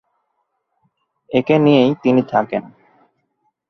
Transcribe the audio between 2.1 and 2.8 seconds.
থাকেন।